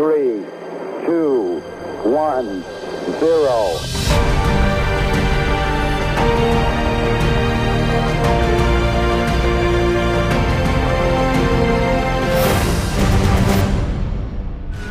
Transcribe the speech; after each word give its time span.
three, 0.00 0.46
two, 1.04 1.60
one, 2.04 2.64
zero. 3.20 4.09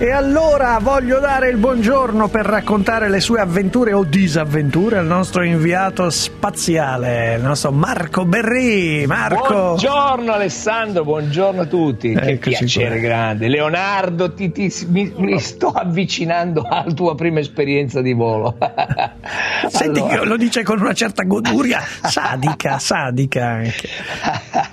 E 0.01 0.11
allora 0.11 0.77
voglio 0.81 1.19
dare 1.19 1.49
il 1.49 1.57
buongiorno 1.57 2.29
per 2.29 2.45
raccontare 2.45 3.09
le 3.09 3.19
sue 3.19 3.41
avventure 3.41 3.91
o 3.91 4.05
disavventure 4.05 4.97
al 4.97 5.05
nostro 5.05 5.43
inviato 5.43 6.09
spaziale, 6.09 7.35
il 7.35 7.41
nostro 7.41 7.73
Marco 7.73 8.23
Berri. 8.23 9.05
Marco! 9.05 9.53
Buongiorno 9.75 10.31
Alessandro, 10.31 11.03
buongiorno 11.03 11.61
a 11.63 11.65
tutti. 11.65 12.13
che 12.13 12.29
Eccoci 12.31 12.57
piacere 12.59 12.99
qua. 12.99 13.07
grande. 13.09 13.49
Leonardo, 13.49 14.33
ti- 14.33 14.53
ti- 14.53 14.73
mi, 14.87 15.11
mi 15.17 15.37
sto 15.37 15.67
avvicinando 15.67 16.61
alla 16.65 16.93
tua 16.93 17.15
prima 17.15 17.39
esperienza 17.39 17.99
di 18.01 18.13
volo. 18.13 18.55
Senti 19.67 19.99
Allora. 19.99 20.19
che 20.19 20.25
lo 20.25 20.37
dice 20.37 20.63
con 20.63 20.79
una 20.79 20.93
certa 20.93 21.23
goduria 21.23 21.81
sadica, 22.03 22.79
sadica 22.79 23.45
anche. 23.47 23.89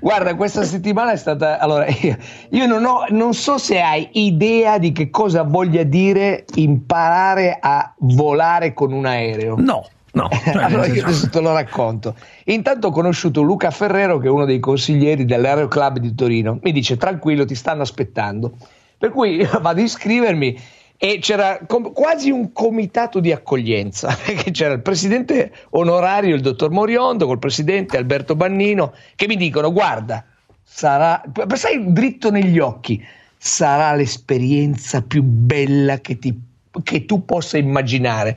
Guarda, 0.00 0.34
questa 0.34 0.64
settimana 0.64 1.12
è 1.12 1.16
stata. 1.16 1.58
Allora, 1.58 1.86
io, 1.86 2.16
io 2.50 2.66
non, 2.66 2.84
ho, 2.84 3.04
non 3.10 3.34
so 3.34 3.58
se 3.58 3.80
hai 3.80 4.08
idea 4.12 4.78
di 4.78 4.92
che 4.92 5.10
cosa 5.10 5.42
voglia 5.42 5.82
dire 5.82 6.44
imparare 6.54 7.58
a 7.60 7.92
volare 7.98 8.72
con 8.72 8.92
un 8.92 9.04
aereo. 9.04 9.56
No, 9.58 9.86
no. 10.12 10.28
cioè, 10.42 10.62
allora 10.62 10.86
io 10.86 11.04
adesso 11.04 11.28
te 11.28 11.40
lo 11.40 11.52
racconto. 11.52 12.14
Intanto 12.46 12.88
ho 12.88 12.90
conosciuto 12.90 13.42
Luca 13.42 13.70
Ferrero, 13.70 14.18
che 14.18 14.26
è 14.26 14.30
uno 14.30 14.46
dei 14.46 14.58
consiglieri 14.58 15.26
dell'Aero 15.26 15.68
Club 15.68 15.98
di 15.98 16.14
Torino. 16.14 16.58
Mi 16.62 16.72
dice: 16.72 16.96
tranquillo, 16.96 17.44
ti 17.44 17.54
stanno 17.54 17.82
aspettando. 17.82 18.52
Per 18.96 19.10
cui 19.10 19.46
vado 19.60 19.80
a 19.80 19.84
iscrivermi 19.84 20.58
e 21.02 21.18
c'era 21.18 21.60
com- 21.66 21.94
quasi 21.94 22.30
un 22.30 22.52
comitato 22.52 23.20
di 23.20 23.32
accoglienza, 23.32 24.14
perché 24.22 24.50
c'era 24.50 24.74
il 24.74 24.82
presidente 24.82 25.50
onorario, 25.70 26.34
il 26.34 26.42
dottor 26.42 26.70
Moriondo, 26.70 27.24
col 27.24 27.38
presidente 27.38 27.96
Alberto 27.96 28.36
Bannino, 28.36 28.92
che 29.16 29.26
mi 29.26 29.36
dicono: 29.36 29.72
guarda, 29.72 30.22
sarà, 30.62 31.22
sai 31.54 31.90
dritto 31.90 32.30
negli 32.30 32.58
occhi, 32.58 33.02
sarà 33.38 33.94
l'esperienza 33.94 35.00
più 35.00 35.22
bella 35.22 36.00
che, 36.00 36.18
ti- 36.18 36.38
che 36.82 37.06
tu 37.06 37.24
possa 37.24 37.56
immaginare. 37.56 38.36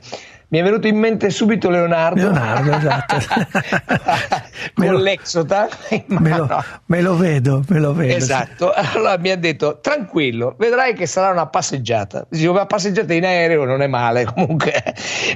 Mi 0.54 0.60
è 0.60 0.62
venuto 0.62 0.86
in 0.86 0.96
mente 0.96 1.30
subito 1.30 1.68
Leonardo, 1.68 2.20
Leonardo, 2.30 2.76
esatto. 2.76 3.16
Con 4.72 4.86
lo- 4.86 4.98
l'exota. 4.98 5.68
Me 6.06 6.36
lo, 6.36 6.64
me 6.86 7.00
lo 7.00 7.16
vedo, 7.16 7.64
me 7.68 7.80
lo 7.80 7.92
vedo. 7.92 8.14
Esatto, 8.14 8.72
allora 8.72 9.18
mi 9.18 9.30
ha 9.32 9.36
detto 9.36 9.80
tranquillo, 9.80 10.54
vedrai 10.56 10.94
che 10.94 11.06
sarà 11.06 11.32
una 11.32 11.48
passeggiata. 11.48 12.24
Dicevo, 12.28 12.52
ma 12.52 12.66
passeggiata 12.66 13.12
in 13.14 13.24
aereo 13.24 13.64
non 13.64 13.82
è 13.82 13.88
male 13.88 14.26
comunque. 14.32 14.80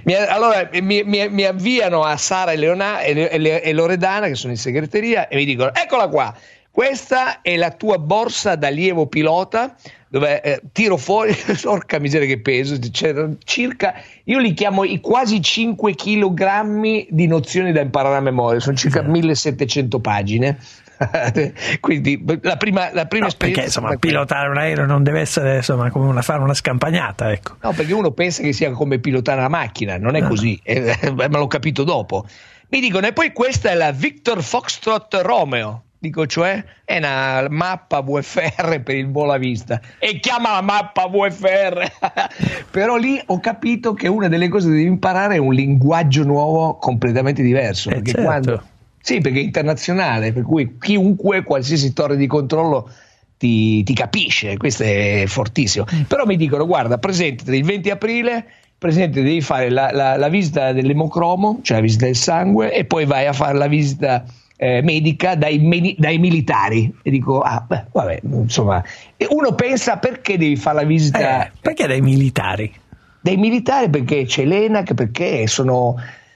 Mi- 0.04 0.14
allora 0.14 0.68
mi, 0.74 1.02
mi- 1.02 1.28
mi 1.28 1.42
avviano 1.44 2.04
a 2.04 2.16
Sara 2.16 2.52
e, 2.52 2.56
Leona- 2.56 3.00
e, 3.00 3.28
e 3.28 3.60
e 3.64 3.72
Loredana 3.72 4.28
che 4.28 4.36
sono 4.36 4.52
in 4.52 4.58
segreteria 4.58 5.26
e 5.26 5.34
mi 5.34 5.44
dicono 5.44 5.72
eccola 5.74 6.06
qua, 6.06 6.32
questa 6.78 7.40
è 7.42 7.56
la 7.56 7.72
tua 7.72 7.98
borsa 7.98 8.54
da 8.54 8.68
allievo 8.68 9.08
pilota 9.08 9.74
dove 10.06 10.40
eh, 10.42 10.62
tiro 10.70 10.96
fuori, 10.96 11.34
orca 11.66 11.98
miseria 11.98 12.28
che 12.28 12.40
peso, 12.40 12.78
c'era 12.92 13.28
circa, 13.42 13.94
io 14.22 14.38
li 14.38 14.54
chiamo 14.54 14.84
i 14.84 15.00
quasi 15.00 15.42
5 15.42 15.96
kg 15.96 17.08
di 17.08 17.26
nozioni 17.26 17.72
da 17.72 17.80
imparare 17.80 18.14
a 18.14 18.20
memoria, 18.20 18.60
sono 18.60 18.76
circa 18.76 19.02
1700 19.02 19.98
pagine. 19.98 20.56
Quindi 21.80 22.24
la 22.42 22.56
prima, 22.56 22.92
la 22.92 23.06
prima 23.06 23.26
No, 23.26 23.32
perché 23.36 23.62
insomma 23.62 23.96
pilotare 23.96 24.48
un 24.48 24.58
aereo 24.58 24.86
non 24.86 25.02
deve 25.02 25.18
essere 25.18 25.56
insomma 25.56 25.90
come 25.90 26.06
una, 26.06 26.22
fare 26.22 26.42
una 26.42 26.54
scampagnata, 26.54 27.32
ecco. 27.32 27.56
No, 27.60 27.72
perché 27.72 27.92
uno 27.92 28.12
pensa 28.12 28.40
che 28.40 28.52
sia 28.52 28.70
come 28.70 29.00
pilotare 29.00 29.40
una 29.40 29.48
macchina, 29.48 29.98
non 29.98 30.14
è 30.14 30.22
così, 30.22 30.56
eh, 30.62 30.96
ma 31.12 31.26
l'ho 31.26 31.48
capito 31.48 31.82
dopo. 31.82 32.24
Mi 32.68 32.78
dicono, 32.78 33.04
e 33.08 33.12
poi 33.12 33.32
questa 33.32 33.70
è 33.70 33.74
la 33.74 33.90
Victor 33.90 34.44
Foxtrot 34.44 35.22
Romeo. 35.24 35.82
Dico, 36.00 36.26
cioè, 36.26 36.64
è 36.84 36.98
una 36.98 37.48
mappa 37.50 38.02
VFR 38.02 38.80
per 38.82 38.94
il 38.94 39.10
volo 39.10 39.32
a 39.32 39.36
vista. 39.36 39.80
E 39.98 40.20
chiama 40.20 40.52
la 40.52 40.62
mappa 40.62 41.08
VFR. 41.08 41.90
Però 42.70 42.96
lì 42.96 43.20
ho 43.26 43.40
capito 43.40 43.94
che 43.94 44.06
una 44.06 44.28
delle 44.28 44.48
cose 44.48 44.68
che 44.68 44.74
devi 44.74 44.86
imparare 44.86 45.34
è 45.34 45.38
un 45.38 45.52
linguaggio 45.52 46.22
nuovo 46.22 46.76
completamente 46.76 47.42
diverso. 47.42 47.90
Eh, 47.90 47.94
perché 47.94 48.10
certo. 48.12 48.26
quando... 48.26 48.62
Sì, 49.00 49.20
perché 49.20 49.40
è 49.40 49.42
internazionale, 49.42 50.32
per 50.32 50.42
cui 50.42 50.76
chiunque, 50.78 51.42
qualsiasi 51.42 51.92
torre 51.92 52.16
di 52.16 52.26
controllo 52.26 52.90
ti, 53.36 53.82
ti 53.82 53.94
capisce, 53.94 54.56
questo 54.56 54.82
è 54.82 55.24
fortissimo. 55.26 55.84
Però 56.06 56.26
mi 56.26 56.36
dicono, 56.36 56.66
guarda, 56.66 56.98
presentati 56.98 57.56
il 57.56 57.64
20 57.64 57.90
aprile, 57.90 58.44
presentati, 58.76 59.22
devi 59.22 59.40
fare 59.40 59.70
la, 59.70 59.90
la- 59.92 60.16
la 60.16 60.28
visita 60.28 60.72
dell'emocromo, 60.72 61.60
cioè 61.62 61.78
la 61.78 61.82
visita 61.82 62.04
del 62.04 62.16
sangue, 62.16 62.72
e 62.72 62.84
poi 62.84 63.06
vai 63.06 63.26
a 63.26 63.32
fare 63.32 63.56
la 63.56 63.66
visita 63.68 64.24
eh, 64.60 64.82
medica 64.82 65.36
dai, 65.36 65.58
meni- 65.58 65.94
dai 65.96 66.18
militari. 66.18 66.92
E 67.02 67.10
dico, 67.10 67.40
ah, 67.40 67.64
beh, 67.66 67.84
vabbè, 67.92 68.20
insomma, 68.24 68.82
e 69.16 69.26
uno 69.30 69.54
pensa 69.54 69.98
perché 69.98 70.36
devi 70.36 70.56
fare 70.56 70.80
la 70.80 70.84
visita 70.84 71.46
Eh, 71.46 71.50
perché 71.60 71.86
dai 71.86 72.00
militari? 72.00 72.70
dai 73.20 73.36
militari 73.36 73.88
perché 73.88 74.24
c'è 74.24 74.44
l'ENAC, 74.44 74.94
perché 74.94 75.46
sono, 75.46 75.94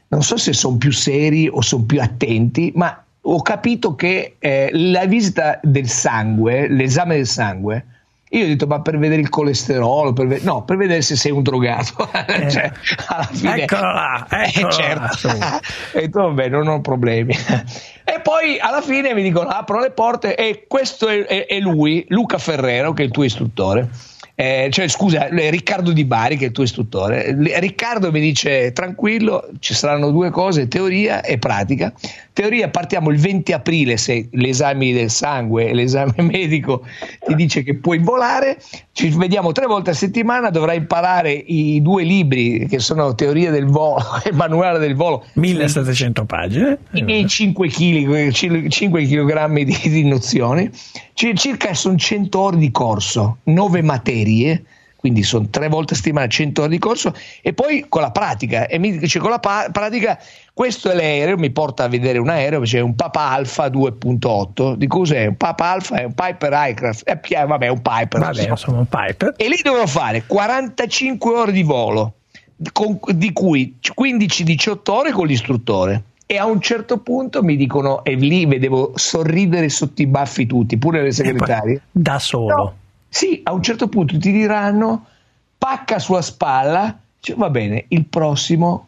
non 0.09 0.22
so 0.22 0.37
se 0.37 0.53
sono 0.53 0.77
più 0.77 0.93
seri 0.93 1.49
o 1.49 1.60
sono 1.62 1.84
più 1.84 2.00
attenti, 2.00 2.71
ma 2.75 3.03
ho 3.25 3.41
capito 3.43 3.94
che 3.94 4.37
eh, 4.39 4.69
la 4.72 5.04
visita 5.06 5.59
del 5.62 5.89
sangue, 5.89 6.69
l'esame 6.69 7.16
del 7.16 7.27
sangue, 7.27 7.87
io 8.33 8.44
ho 8.44 8.49
detto 8.49 8.66
ma 8.66 8.81
per 8.81 8.97
vedere 8.99 9.21
il 9.21 9.28
colesterolo, 9.28 10.12
per 10.15 10.27
ve- 10.27 10.41
no, 10.43 10.65
per 10.65 10.77
vedere 10.78 11.03
se 11.03 11.16
sei 11.16 11.33
un 11.33 11.43
drogato. 11.43 12.09
cioè, 12.50 12.71
alla 13.09 13.28
fine, 13.31 13.62
Eccolo 13.62 13.81
là, 13.93 14.27
Eh, 14.31 14.49
eccolo 14.49 14.66
là, 14.66 14.72
certo. 14.72 15.28
e 15.93 16.00
detto, 16.09 16.21
vabbè, 16.22 16.49
non 16.49 16.66
ho 16.69 16.81
problemi. 16.81 17.34
Poi 18.22 18.59
alla 18.59 18.81
fine 18.81 19.15
mi 19.15 19.22
dicono 19.22 19.49
aprono 19.49 19.83
le 19.83 19.91
porte 19.91 20.34
e 20.34 20.65
questo 20.66 21.09
è, 21.09 21.25
è- 21.27 21.47
è 21.47 21.59
lui, 21.59 22.05
Luca 22.09 22.38
Ferrero, 22.38 22.93
che 22.93 23.03
è 23.03 23.06
il 23.06 23.10
tuo 23.12 23.25
istruttore. 23.25 23.88
Eh, 24.34 24.69
cioè, 24.70 24.88
scusa, 24.88 25.28
eh, 25.28 25.50
Riccardo 25.50 25.93
Di 25.93 26.04
Bari, 26.04 26.37
che 26.37 26.44
è 26.44 26.47
il 26.48 26.53
tuo 26.53 26.65
istruttore. 26.65 27.26
Eh, 27.26 27.60
Riccardo 27.60 28.10
mi 28.10 28.20
dice: 28.20 28.72
tranquillo, 28.72 29.48
ci 29.59 29.75
saranno 29.75 30.10
due 30.10 30.31
cose, 30.31 30.69
teoria 30.69 31.22
e 31.22 31.38
pratica. 31.38 31.93
Teoria, 32.32 32.71
partiamo 32.71 33.10
il 33.10 33.19
20 33.19 33.53
aprile 33.53 33.98
se 33.98 34.28
l'esame 34.32 34.92
del 34.94 35.10
sangue 35.10 35.69
e 35.69 35.75
l'esame 35.75 36.15
medico 36.22 36.82
ti 37.26 37.34
dice 37.34 37.62
che 37.62 37.75
puoi 37.75 37.98
volare. 37.98 38.59
Ci 38.92 39.10
vediamo 39.10 39.53
tre 39.53 39.66
volte 39.66 39.91
a 39.91 39.94
settimana. 39.94 40.48
Dovrai 40.48 40.78
imparare 40.78 41.32
i 41.32 41.82
due 41.82 42.03
libri 42.03 42.66
che 42.69 42.78
sono 42.78 43.15
Teoria 43.15 43.50
del 43.50 43.66
volo 43.66 44.03
e 44.25 44.32
Manuale 44.32 44.78
del 44.78 44.94
volo. 44.94 45.26
1700 45.34 46.25
pagine. 46.25 46.78
I 46.92 47.03
miei 47.03 47.28
5 47.28 47.69
kg, 47.69 48.31
5 48.31 49.06
kg 49.06 49.62
di, 49.62 49.78
di 49.91 50.04
nozioni, 50.04 50.71
circa 51.14 51.74
sono 51.74 51.96
100 51.96 52.38
ore 52.38 52.56
di 52.56 52.70
corso, 52.70 53.38
9 53.44 53.82
materie, 53.82 54.64
quindi 55.02 55.24
sono 55.24 55.48
tre 55.50 55.66
volte 55.66 55.94
a 55.94 55.96
settimana 55.96 56.28
100 56.28 56.60
ore 56.60 56.70
di 56.70 56.78
corso 56.78 57.12
e 57.40 57.52
poi 57.52 57.86
con 57.88 58.02
la 58.02 58.12
pratica. 58.12 58.68
E 58.68 58.78
mi 58.78 58.96
dice 58.98 59.18
con 59.18 59.30
la 59.30 59.40
pa- 59.40 59.68
pratica 59.72 60.16
questo 60.54 60.90
è 60.90 60.94
l'aereo, 60.94 61.36
mi 61.36 61.50
porta 61.50 61.82
a 61.84 61.88
vedere 61.88 62.18
un 62.18 62.28
aereo, 62.28 62.60
c'è 62.60 62.78
un 62.78 62.94
Papa 62.94 63.30
Alpha 63.30 63.66
2.8, 63.66 64.74
di 64.74 64.86
cos'è? 64.86 65.26
Un 65.26 65.36
Papa 65.36 65.72
Alpha 65.72 65.96
è 65.96 66.04
un 66.04 66.14
Piper 66.14 66.52
Aircraft, 66.52 67.08
eh, 67.08 67.16
pi- 67.16 67.34
vabbè 67.34 67.66
è 67.66 67.68
un 67.68 67.82
Piper. 67.82 68.20
Vabbè, 68.20 68.48
insomma. 68.48 68.78
un 68.78 68.86
pipe. 68.86 69.34
E 69.36 69.48
lì 69.48 69.58
dovevo 69.60 69.88
fare 69.88 70.24
45 70.24 71.34
ore 71.34 71.50
di 71.50 71.64
volo, 71.64 72.14
con- 72.72 73.00
di 73.08 73.32
cui 73.32 73.78
15-18 73.80 74.92
ore 74.92 75.10
con 75.10 75.26
l'istruttore. 75.26 76.02
E 76.32 76.38
a 76.38 76.47
un 76.47 76.62
certo 76.62 76.97
punto 76.97 77.43
mi 77.43 77.56
dicono, 77.56 78.03
e 78.04 78.15
lì 78.15 78.47
vedevo 78.47 78.93
sorridere 78.94 79.69
sotto 79.69 80.00
i 80.00 80.06
baffi 80.06 80.47
tutti, 80.47 80.78
pure 80.78 81.03
le 81.03 81.09
E 81.09 81.12
segretarie. 81.12 81.82
da 81.91 82.19
solo. 82.19 82.54
No, 82.54 82.75
sì, 83.06 83.41
a 83.44 83.53
un 83.53 83.62
certo 83.62 83.87
punto 83.88 84.16
ti 84.16 84.33
diranno, 84.33 85.04
pacca 85.59 85.98
sulla 85.98 86.22
spalla, 86.22 86.98
cioè, 87.21 87.36
va 87.36 87.51
bene, 87.51 87.84
il 87.89 88.06
prossimo 88.06 88.86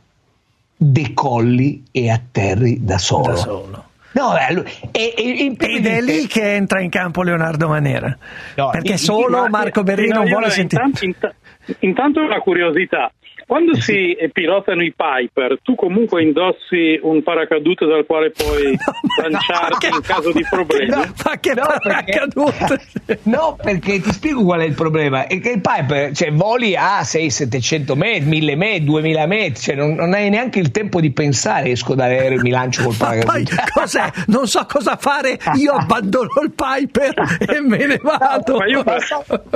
decolli 0.74 1.84
e 1.90 2.08
atterri 2.10 2.82
da 2.82 2.96
solo. 2.96 3.24
Da 3.26 3.36
solo. 3.36 3.84
No, 4.12 4.32
beh, 4.32 4.54
lui- 4.54 4.64
e, 4.90 5.12
e- 5.14 5.22
in 5.44 5.56
più 5.56 5.66
Ed 5.68 5.86
è 5.86 6.00
lì 6.00 6.26
che 6.26 6.54
entra 6.54 6.80
in 6.80 6.88
campo 6.88 7.22
Leonardo 7.22 7.68
Manera. 7.68 8.16
No, 8.56 8.70
perché 8.70 8.96
solo 8.96 9.48
Marco 9.50 9.82
no, 9.82 9.94
non 10.14 10.28
vuole 10.28 10.48
sentire. 10.48 10.82
Intanto, 10.82 11.04
int- 11.04 11.34
intanto 11.80 12.20
una 12.22 12.38
curiosità. 12.40 13.12
Quando 13.46 13.74
si 13.80 14.16
pilotano 14.32 14.82
i 14.82 14.92
Piper, 14.96 15.58
tu 15.62 15.74
comunque 15.74 16.22
indossi 16.22 16.98
un 17.02 17.22
paracadute 17.22 17.86
dal 17.86 18.04
quale 18.06 18.30
puoi 18.30 18.76
lanciarti 19.22 19.86
in 19.86 20.00
caso 20.02 20.32
di 20.32 20.44
problemi? 20.48 20.90
No, 20.90 21.04
ma 21.24 21.38
che 21.38 21.52
No, 21.54 21.66
paracadute? 21.82 22.80
perché, 23.04 23.18
no, 23.30 23.56
perché 23.62 24.00
ti 24.00 24.12
spiego 24.12 24.42
qual 24.44 24.60
è 24.60 24.64
il 24.64 24.74
problema. 24.74 25.26
È 25.26 25.38
che 25.40 25.50
il 25.50 25.60
Piper, 25.60 26.12
cioè, 26.14 26.32
voli 26.32 26.74
a 26.76 27.00
600-700 27.02 27.94
metri, 27.96 28.24
1000 28.28 28.56
metri, 28.56 28.84
2000 28.84 29.26
metri, 29.26 29.60
cioè, 29.62 29.74
non, 29.74 29.94
non 29.94 30.12
hai 30.14 30.30
neanche 30.30 30.58
il 30.58 30.70
tempo 30.70 31.00
di 31.00 31.12
pensare, 31.12 31.70
esco 31.70 31.94
dall'aereo 31.94 32.38
e 32.38 32.42
mi 32.42 32.50
lancio 32.50 32.82
col 32.84 32.94
Ma 32.98 33.06
poi 33.08 33.24
paracadute. 33.24 33.62
cos'è? 33.72 34.10
Non 34.26 34.46
so 34.46 34.66
cosa 34.68 34.96
fare, 34.96 35.38
io 35.56 35.72
abbandono 35.72 36.28
il 36.42 36.52
Piper 36.52 37.38
e 37.40 37.60
me 37.60 37.86
ne 37.86 37.98
vado. 38.02 38.56
ma 38.58 38.66
io- 38.66 38.82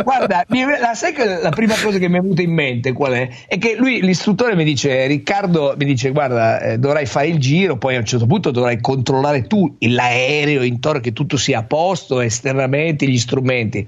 guarda, 0.03 0.45
mi- 0.49 0.65
la, 0.79 0.95
sai 0.95 1.13
che 1.13 1.25
la 1.41 1.51
prima 1.51 1.75
cosa 1.83 1.99
che 1.99 2.09
mi 2.09 2.19
è 2.19 2.21
venuta 2.21 2.43
in 2.43 2.53
mente 2.53 2.93
qual 2.93 3.13
è? 3.13 3.29
È 3.47 3.59
che 3.59 3.77
lui, 3.79 4.03
l'istruttore 4.03 4.55
mi 4.55 4.65
dice, 4.65 5.07
Riccardo, 5.07 5.75
mi 5.79 5.85
dice, 5.85 6.11
guarda, 6.11 6.61
eh, 6.61 6.79
dovrai 6.79 7.07
fare 7.07 7.29
il 7.29 7.39
giro, 7.39 7.79
poi 7.79 7.97
a 7.97 7.99
un 7.99 8.05
certo 8.05 8.27
punto 8.27 8.51
dovrai 8.51 8.81
controllare 8.81 9.47
tu 9.47 9.77
l'aereo 9.81 10.63
intorno, 10.63 11.01
che 11.01 11.13
tutto 11.13 11.37
sia 11.37 11.61
a 11.61 11.65
posto, 11.65 12.21
esternamente, 12.21 13.07
gli 13.07 13.19
strumenti. 13.19 13.87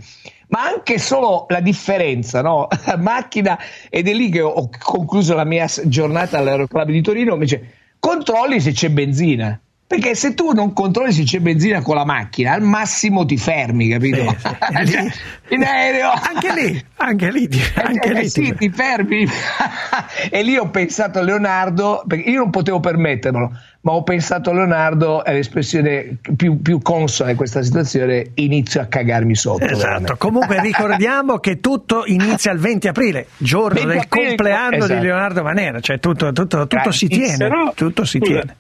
Ma 0.49 0.63
anche 0.63 0.99
solo 0.99 1.47
la 1.49 1.61
differenza, 1.61 2.43
no? 2.43 2.67
La 2.87 2.97
macchina, 2.97 3.59
ed 3.89 4.09
è 4.09 4.13
lì 4.13 4.31
che 4.31 4.41
ho 4.41 4.69
concluso 4.83 5.35
la 5.35 5.45
mia 5.45 5.69
giornata 5.85 6.39
all'Aeroclub 6.39 6.91
di 6.91 7.03
Torino, 7.03 7.35
mi 7.35 7.45
dice, 7.45 7.73
controlli 7.99 8.61
se 8.61 8.73
c'è 8.73 8.91
benzina. 8.91 9.61
Perché 9.91 10.15
se 10.15 10.35
tu 10.35 10.53
non 10.53 10.73
controlli 10.73 11.11
se 11.13 11.25
c'è 11.25 11.41
benzina 11.41 11.83
con 11.83 11.97
la 11.97 12.05
macchina, 12.05 12.53
al 12.53 12.63
massimo 12.63 13.25
ti 13.27 13.37
fermi, 13.37 13.89
capito? 13.89 14.37
Sì, 14.85 14.87
sì. 14.87 15.11
In 15.55 15.65
aereo. 15.65 16.11
Anche 16.13 16.53
lì, 16.55 16.85
anche 16.99 17.33
lì, 17.33 17.49
ti- 17.49 17.61
anche 17.75 18.09
Eh, 18.11 18.21
lì 18.21 18.29
sì, 18.29 18.43
ti- 18.43 18.55
ti 18.55 18.71
fermi. 18.71 19.27
e 20.31 20.43
lì 20.45 20.57
ho 20.57 20.69
pensato 20.71 21.19
a 21.19 21.23
Leonardo, 21.23 22.05
perché 22.07 22.31
io 22.31 22.39
non 22.39 22.51
potevo 22.51 22.79
permettermelo, 22.79 23.51
ma 23.81 23.91
ho 23.91 24.05
pensato 24.05 24.51
a 24.51 24.55
Leonardo, 24.55 25.25
è 25.25 25.33
l'espressione 25.33 26.19
più, 26.37 26.63
più 26.63 26.81
consona 26.81 27.31
in 27.31 27.37
questa 27.37 27.61
situazione, 27.63 28.31
inizio 28.35 28.81
a 28.81 28.85
cagarmi 28.85 29.35
sotto. 29.35 29.65
Esatto, 29.65 29.79
veramente. 29.79 30.15
comunque 30.19 30.61
ricordiamo 30.61 31.39
che 31.39 31.59
tutto 31.59 32.05
inizia 32.07 32.53
il 32.53 32.61
20 32.61 32.87
aprile, 32.87 33.27
giorno 33.39 33.75
20 33.75 33.89
del 33.89 33.99
aprile, 33.99 34.27
compleanno 34.27 34.71
di 34.71 34.83
esatto. 34.85 35.03
Leonardo 35.03 35.43
Manera, 35.43 35.81
cioè 35.81 35.99
tutto, 35.99 36.31
tutto- 36.31 36.69
tutto 36.69 36.93
si 36.93 37.09
tiene, 37.09 37.73
tutto 37.75 38.05
si 38.05 38.21
tiene. 38.21 38.55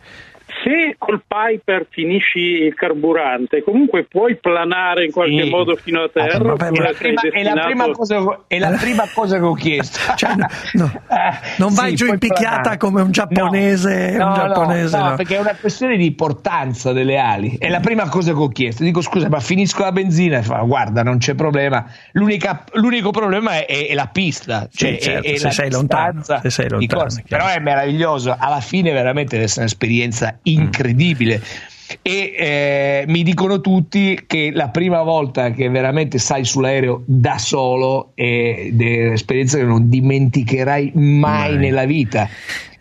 Se 0.62 0.94
col 0.98 1.22
Piper 1.26 1.86
finisci 1.90 2.38
il 2.38 2.74
carburante, 2.74 3.62
comunque 3.62 4.04
puoi 4.04 4.36
planare 4.36 5.04
in 5.06 5.10
qualche 5.12 5.44
Sì. 5.44 5.48
modo 5.48 5.74
fino 5.76 6.02
a 6.02 6.08
terra. 6.12 6.38
vabbè, 6.38 6.66
È 6.66 6.70
ma- 6.70 6.82
la, 6.82 6.92
prima, 6.96 7.20
è 7.22 7.42
la 7.42 7.60
prima 7.64 7.90
cosa, 7.90 8.40
è 8.46 8.58
la 8.58 8.70
prima 8.78 9.04
cosa 9.14 9.38
che 9.38 9.44
ho 9.44 9.54
chiesto. 9.54 9.98
Cioè, 10.16 10.34
no, 10.34 10.46
no, 10.74 10.92
non 11.58 11.72
vai 11.72 11.94
giù 11.94 12.06
in 12.06 12.18
picchiata 12.18 12.60
planare. 12.60 12.76
come 12.78 13.00
un 13.00 13.10
giapponese, 13.10 14.16
No, 14.18 14.24
un 14.26 14.30
no, 14.30 14.36
giapponese, 14.36 14.98
no, 14.98 15.08
no. 15.10 15.16
perché 15.16 15.36
è 15.36 15.40
una 15.40 15.56
questione 15.58 15.96
di 15.96 16.04
importanza 16.06 16.92
delle 16.92 17.16
ali. 17.18 17.56
È 17.58 17.68
la 17.70 17.80
prima 17.80 18.08
cosa 18.08 18.32
che 18.32 18.38
ho 18.38 18.48
chiesto. 18.48 18.82
Dico 18.84 19.00
scusa, 19.00 19.28
ma 19.28 19.40
finisco 19.40 19.82
la 19.82 19.92
benzina? 19.92 20.38
E 20.38 20.42
fa, 20.42 20.58
guarda, 20.58 21.02
non 21.02 21.18
c'è 21.18 21.34
problema. 21.34 21.84
L'unica- 22.12 22.64
l'unico 22.72 23.10
problema 23.12 23.52
è, 23.52 23.66
è- 23.66 23.88
è 23.88 23.94
la 23.94 24.08
pista, 24.12 24.68
cioè 24.72 24.92
Sì, 24.94 25.00
certo, 25.00 25.26
è, 25.28 25.32
è 25.32 25.36
se 25.36 25.44
la 25.44 25.50
sei 25.52 25.70
lontano, 25.70 26.12
distanza 26.18 26.40
se 26.42 26.50
sei 26.50 26.66
di 26.66 26.86
lontano. 26.90 27.22
Però 27.28 27.46
è 27.46 27.58
meraviglioso. 27.60 28.36
Alla 28.38 28.60
fine, 28.60 28.92
veramente 28.92 29.30
deve 29.32 29.44
essere 29.44 29.60
un'esperienza 29.62 30.38
incredibile. 30.52 31.42
E 32.02 32.34
eh, 32.38 33.04
mi 33.08 33.24
dicono 33.24 33.60
tutti 33.60 34.22
che 34.26 34.50
la 34.52 34.68
prima 34.68 35.02
volta 35.02 35.50
che 35.50 35.68
veramente 35.68 36.18
sai 36.18 36.44
sull'aereo 36.44 37.02
da 37.04 37.36
solo 37.38 38.12
è 38.14 38.70
è 38.76 39.06
un'esperienza 39.06 39.58
che 39.58 39.64
non 39.64 39.88
dimenticherai 39.88 40.92
mai 40.94 41.50
Mai. 41.50 41.56
nella 41.56 41.84
vita. 41.86 42.28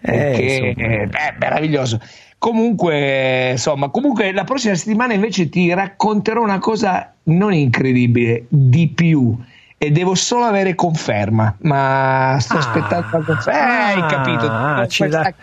Eh, 0.01 0.71
insomma. 0.71 0.88
è 0.88 1.06
beh, 1.07 1.36
meraviglioso. 1.39 2.00
Comunque, 2.38 3.51
insomma, 3.51 3.89
comunque 3.89 4.31
la 4.31 4.45
prossima 4.45 4.74
settimana 4.75 5.13
invece 5.13 5.50
ti 5.50 5.74
racconterò 5.74 6.42
una 6.42 6.60
cosa 6.60 7.13
non 7.24 7.54
incredibile, 7.54 8.45
di 8.48 8.88
più. 8.88 9.38
E 9.81 9.92
devo 9.92 10.14
solo 10.14 10.44
avere 10.44 10.76
conferma, 10.76 11.56
ma 11.62 12.36
sto 12.42 12.56
Ah. 12.56 12.58
aspettando 12.58 13.08
la 13.18 13.24
conferma. 13.24 13.60
Eh, 13.60 13.94
hai 14.02 14.10
capito? 14.10 14.46
Ah, 14.52 14.86
ci, 14.90 15.08
la- 15.08 15.34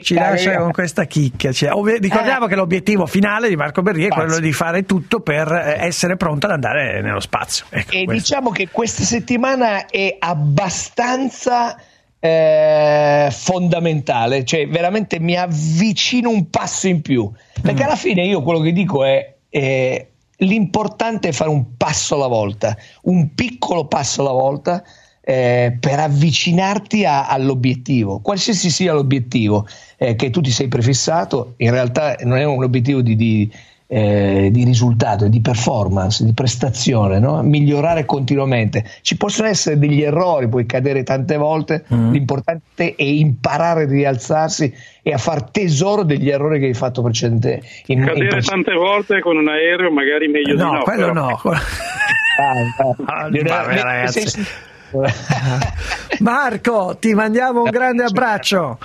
ci 0.00 0.14
lascia 0.14 0.58
con 0.58 0.70
questa 0.70 1.04
chicchia. 1.06 1.50
Cioè, 1.50 1.72
ovvi- 1.72 1.98
ricordiamo 1.98 2.44
Eh. 2.46 2.48
che 2.48 2.54
l'obiettivo 2.54 3.06
finale 3.06 3.48
di 3.48 3.56
Marco 3.56 3.82
Berri 3.82 4.02
è 4.02 4.06
Spazio. 4.06 4.24
quello 4.26 4.38
di 4.40 4.52
fare 4.52 4.84
tutto 4.84 5.18
per 5.20 5.50
eh, 5.50 5.84
essere 5.86 6.16
pronto 6.16 6.46
ad 6.46 6.52
andare 6.52 7.02
nello 7.02 7.18
spazio. 7.18 7.64
Ecco, 7.68 7.90
E 7.90 8.04
questo. 8.04 8.12
diciamo 8.12 8.50
che 8.50 8.68
questa 8.70 9.02
settimana 9.02 9.86
è 9.86 10.16
abbastanza 10.20 11.76
eh, 12.20 13.28
fondamentale, 13.32 14.44
cioè 14.44 14.68
veramente 14.68 15.18
mi 15.18 15.36
avvicino 15.36 16.28
un 16.30 16.48
passo 16.48 16.86
in 16.86 17.00
più, 17.02 17.28
perché 17.60 17.82
alla 17.82 17.96
fine 17.96 18.24
io 18.24 18.42
quello 18.42 18.60
che 18.60 18.72
dico 18.72 19.04
è 19.04 19.34
eh, 19.48 20.09
l'importante 20.40 21.28
è 21.28 21.32
fare 21.32 21.50
un 21.50 21.76
passo 21.76 22.14
alla 22.14 22.26
volta, 22.26 22.76
un 23.02 23.34
piccolo 23.34 23.86
passo 23.86 24.20
alla 24.20 24.32
volta 24.32 24.82
eh, 25.20 25.76
per 25.78 25.98
avvicinarti 25.98 27.04
a- 27.04 27.26
all'obiettivo, 27.28 28.20
qualsiasi 28.20 28.70
sia 28.70 28.92
l'obiettivo 28.92 29.66
eh, 29.96 30.14
che 30.16 30.30
tu 30.30 30.40
ti 30.40 30.50
sei 30.50 30.68
prefissato, 30.68 31.54
in 31.58 31.70
realtà 31.70 32.16
non 32.24 32.38
è 32.38 32.44
un 32.44 32.62
obiettivo 32.62 33.02
di, 33.02 33.16
di, 33.16 33.52
eh, 33.92 34.50
di 34.52 34.62
risultato, 34.62 35.26
di 35.26 35.40
performance, 35.40 36.24
di 36.24 36.32
prestazione, 36.32 37.18
no? 37.18 37.42
migliorare 37.42 38.04
continuamente. 38.04 38.84
Ci 39.02 39.16
possono 39.16 39.48
essere 39.48 39.78
degli 39.80 40.00
errori, 40.00 40.48
puoi 40.48 40.64
cadere 40.64 41.02
tante 41.02 41.36
volte, 41.36 41.84
Mm. 41.92 42.12
l'importante 42.12 42.94
è 42.94 43.02
imparare 43.02 43.82
a 43.82 43.86
rialzarsi 43.88 44.72
e 45.02 45.12
a 45.12 45.18
far 45.18 45.50
tesoro 45.50 46.04
degli 46.04 46.30
errori 46.30 46.60
che 46.60 46.66
hai 46.66 46.74
fatto 46.74 47.02
precedente. 47.02 47.62
In, 47.86 47.98
in 47.98 48.04
Cadere 48.06 48.28
prece- 48.28 48.48
tante 48.50 48.74
volte 48.74 49.20
con 49.20 49.36
un 49.36 49.48
aereo 49.48 49.90
magari 49.90 50.28
meglio 50.28 50.54
di 50.54 50.60
No, 50.62 50.72
no. 50.74 50.82
quello 50.82 51.06
però. 51.08 51.12
no. 51.12 51.40
Ah, 52.40 53.24
ah. 53.24 53.28
vabbè, 53.28 53.82
ragazzi. 53.82 54.40
Marco, 56.20 56.96
ti 56.98 57.12
mandiamo 57.14 57.62
un 57.62 57.70
grande 57.70 58.04
abbraccio. 58.04 58.78